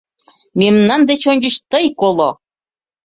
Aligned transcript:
Мемнан 0.59 1.01
деч 1.09 1.21
ончыч 1.31 1.55
тый 1.71 1.85
коло! 1.99 2.29